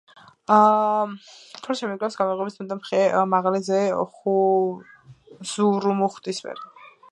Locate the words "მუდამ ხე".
2.63-3.03